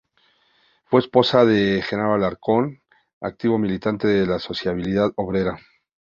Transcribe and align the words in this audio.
Fue 0.85 0.99
esposa 0.99 1.45
de 1.45 1.83
Jenaro 1.83 2.15
Alarcón, 2.15 2.81
activo 3.21 3.59
militante 3.59 4.07
de 4.07 4.25
la 4.25 4.39
sociabilidad 4.39 5.11
obrera. 5.15 5.59